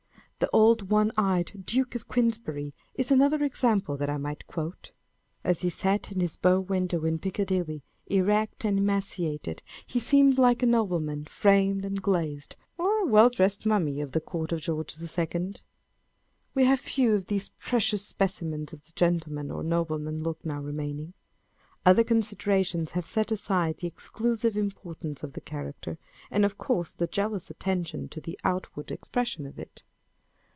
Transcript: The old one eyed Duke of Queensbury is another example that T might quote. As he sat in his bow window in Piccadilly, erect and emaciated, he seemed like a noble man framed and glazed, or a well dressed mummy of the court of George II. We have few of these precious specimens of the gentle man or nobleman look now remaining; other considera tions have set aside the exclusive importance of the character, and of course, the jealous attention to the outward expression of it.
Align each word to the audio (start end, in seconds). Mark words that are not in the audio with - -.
The 0.41 0.49
old 0.57 0.89
one 0.89 1.11
eyed 1.17 1.65
Duke 1.67 1.93
of 1.93 2.07
Queensbury 2.07 2.73
is 2.95 3.11
another 3.11 3.43
example 3.43 3.95
that 3.97 4.07
T 4.07 4.17
might 4.17 4.47
quote. 4.47 4.91
As 5.43 5.61
he 5.61 5.69
sat 5.69 6.11
in 6.11 6.19
his 6.19 6.35
bow 6.35 6.59
window 6.59 7.05
in 7.05 7.19
Piccadilly, 7.19 7.83
erect 8.07 8.65
and 8.65 8.79
emaciated, 8.79 9.61
he 9.85 9.99
seemed 9.99 10.39
like 10.39 10.63
a 10.63 10.65
noble 10.65 10.99
man 10.99 11.25
framed 11.25 11.85
and 11.85 12.01
glazed, 12.01 12.55
or 12.79 13.01
a 13.01 13.05
well 13.05 13.29
dressed 13.29 13.67
mummy 13.67 14.01
of 14.01 14.13
the 14.13 14.19
court 14.19 14.51
of 14.51 14.61
George 14.61 14.95
II. 14.99 15.55
We 16.55 16.63
have 16.65 16.79
few 16.79 17.13
of 17.13 17.27
these 17.27 17.49
precious 17.59 18.07
specimens 18.07 18.73
of 18.73 18.83
the 18.87 18.93
gentle 18.95 19.33
man 19.33 19.51
or 19.51 19.63
nobleman 19.63 20.23
look 20.23 20.43
now 20.43 20.59
remaining; 20.59 21.13
other 21.85 22.03
considera 22.03 22.65
tions 22.65 22.91
have 22.91 23.05
set 23.05 23.31
aside 23.31 23.77
the 23.77 23.87
exclusive 23.87 24.57
importance 24.57 25.21
of 25.23 25.33
the 25.33 25.41
character, 25.41 25.99
and 26.31 26.43
of 26.45 26.57
course, 26.57 26.95
the 26.95 27.05
jealous 27.05 27.51
attention 27.51 28.09
to 28.09 28.19
the 28.19 28.39
outward 28.43 28.89
expression 28.89 29.45
of 29.45 29.59
it. 29.59 29.83